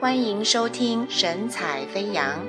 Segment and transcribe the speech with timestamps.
[0.00, 2.42] 欢迎收听神采飞扬，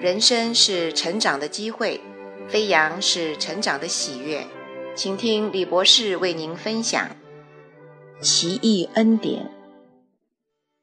[0.00, 2.00] 人生是成长的机会，
[2.46, 4.46] 飞扬是成长的喜悦。
[4.94, 7.08] 请听李博士为您分享
[8.20, 9.50] 奇异恩典。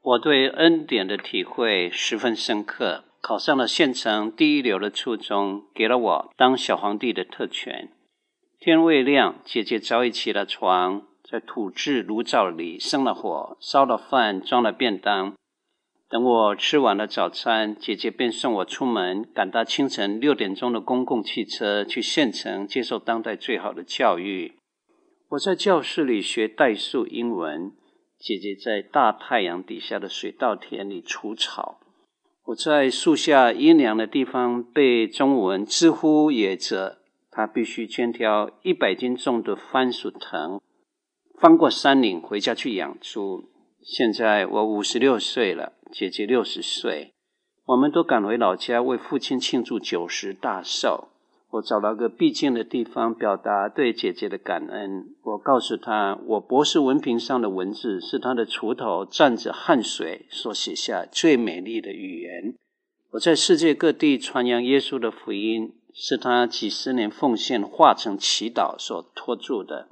[0.00, 7.90] 我对恩典的体会十分深刻，考上了县城第一流的初中，给了我当小皇帝的特权。
[8.58, 15.34] 天未亮，姐姐早已起了床，在土制炉灶里生了火，烧了饭，装了便当。
[16.08, 24.54] 等我吃完了早餐，姐姐便送我出门，赶搭清晨六点钟的公共汽车去县城接受当代最好的教育。
[25.30, 27.72] 我在教室里学代数英文，
[28.20, 31.80] 姐姐在大太阳底下的水稻田里除草。
[32.44, 36.98] 我在树下阴凉的地方背中文，知乎也者，
[37.32, 40.60] 她必须肩挑一百斤重的番薯藤，
[41.40, 43.48] 翻过山岭回家去养猪。
[43.86, 45.74] 现在我五十六岁了。
[45.92, 47.12] 姐姐六十岁，
[47.64, 51.08] 我们都赶回老家为父亲庆祝九十大寿。
[51.52, 55.14] 我找了个僻静的地方，表达对姐姐的感恩。
[55.22, 62.54] 我告诉她，我博士文凭上的文字是她的锄头蘸着汗水所写下最美丽的语言。
[63.12, 69.86] 我在世界各地传扬耶稣的福音，是她几十年奉献化成祈祷所托住的。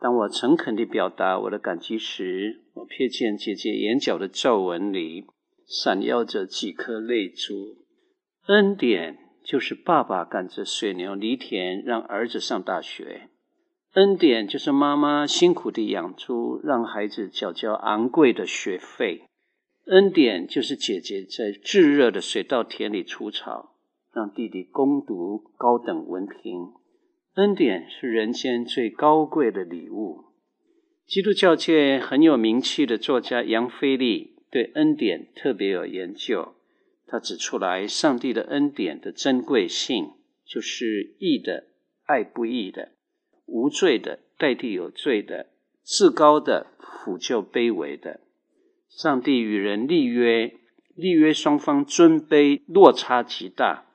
[0.00, 5.26] 当我诚恳地表达我的感激时，我瞥见姐姐眼角的皱纹里
[5.66, 7.76] 闪耀着几颗泪珠。
[8.46, 13.28] 恩典就是爸爸赶着水牛犁田，让儿子上大学；
[13.92, 19.26] 恩典就是妈妈辛苦地养猪，让孩子缴交昂贵的学费；
[19.84, 23.76] 恩典就是姐姐在炙热的水稻田里除草，
[24.14, 26.79] 让弟弟攻读高等文凭。
[27.34, 30.24] 恩典是人间最高贵的礼物。
[31.06, 36.54] 基督教界很有名气的作家杨菲利对恩典特别有研究。
[37.06, 40.10] 他指出来，上帝的恩典的珍贵性，
[40.44, 41.68] 就是义的
[42.04, 42.92] 爱不义的，
[43.46, 45.50] 无罪的代替有罪的，
[45.84, 48.20] 至高的抚救卑微的。
[48.88, 50.52] 上帝与人立约，
[50.96, 53.86] 立约双方尊卑落差极大。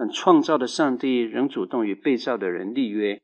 [0.00, 3.20] 但创造的上帝仍主动与被造的人立约，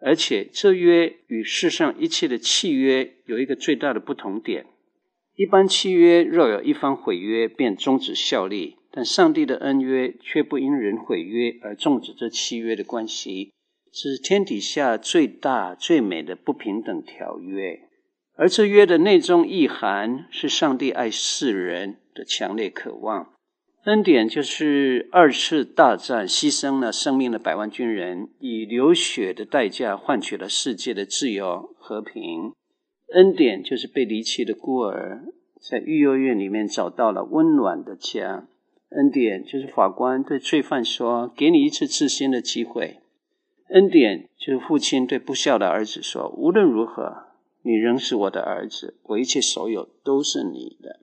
[0.00, 4.66] 而且这约与世上一切的契约有一个最大的不同点：
[5.36, 13.52] 一般契约若有一方毁约，便终止效力；但上帝的恩约却不因人毁约而终止这契约的关系，
[13.92, 17.78] 是天底下最大最美的不平等条约。
[18.34, 23.37] 而这约的内中意涵是上帝爱世人的强烈渴望。
[23.88, 32.52] 恩典就是二次大战牺牲了生命的百万军人，以流血的代价换取了世界的自由和平。
[33.14, 35.22] 恩典就是被离弃的孤儿，
[35.58, 38.46] 在育幼院里面找到了温暖的家。
[38.90, 42.98] 恩典就是法官对罪犯说：“给你一次自新的机会。”
[43.72, 47.28] 恩典就是父亲对不孝的儿子说：“无论如何，
[47.62, 51.00] 你仍是我的儿子，我一切所有都是你的。”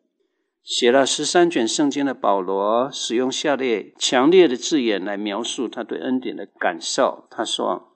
[0.65, 7.27] 写了十三卷圣经的保罗，使用下列强烈的字眼来描述他对恩典的感受。
[7.29, 7.89] 他说：“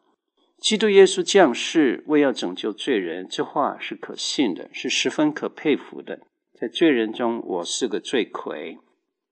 [0.61, 6.19] 基督耶稣降世为要拯救罪人，这话是可信的，是十分可佩服的。
[6.61, 8.77] 在罪人中，我是个罪魁，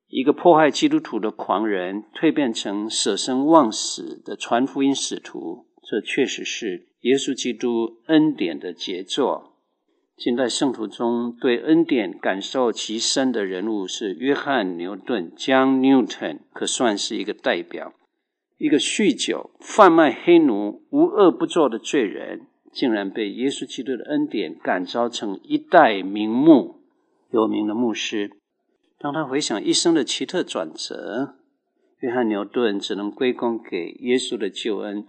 [0.07, 5.67] 一个迫害基督徒的狂人，蜕变成舍生忘死的传福音使徒。
[5.87, 9.53] 这确实是耶稣基督恩典的杰作。”
[10.17, 17.93] 近代圣徒中对恩典感受极深的人物是约翰牛顿 （John Newton），可算是一个代表。
[18.57, 26.77] 一个酗酒、贩卖黑奴、无恶不作的罪人，竟然被耶稣基督的恩典感召成一代名牧、
[27.29, 28.31] 有名的牧师。
[28.97, 31.35] 当他回想一生的奇特转折，
[31.99, 35.05] 约翰牛顿只能归功给耶稣的救恩。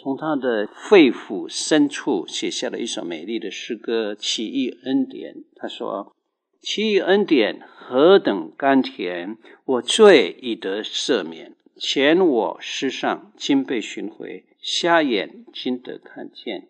[0.00, 5.34] 从他的肺腑深处写下了一首美丽的诗歌《奇异恩典》。
[5.56, 6.14] 他说
[6.62, 16.68] ：“奇异恩典何等甘甜，我罪已得赦免，前我失丧，今被寻回，瞎眼今得看见。”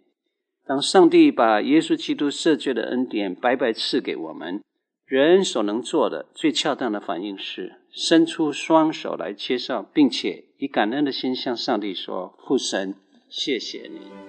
[0.64, 4.62] 当上帝把耶稣基督赦罪的恩典白白赐给我们，
[5.04, 12.94] 人所能做的最恰当的反应是伸出双手来接受，并且以感恩的心向上帝说：“父神。”
[13.28, 14.27] 谢谢你。